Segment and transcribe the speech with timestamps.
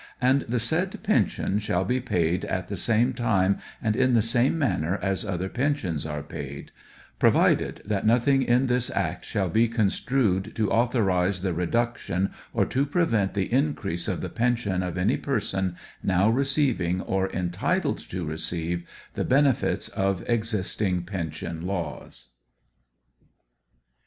[0.19, 4.57] And the said pension shall be paid at the same time and in the same
[4.57, 6.71] manner as other pensions are paid:
[7.19, 12.65] Provided^ That nothing in this act shall be con strued to authorize the reduction or
[12.65, 18.25] to prevent the increase of the pension of any person now receiving or entitled to
[18.25, 22.29] receive the benefits of existing pension laws.